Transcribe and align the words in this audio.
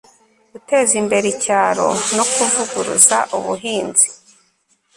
guteza 0.51 0.93
imbere 1.01 1.25
icyaro 1.33 1.87
no 2.15 2.25
kuvugurura 2.33 3.17
ubuhinzi 3.37 4.07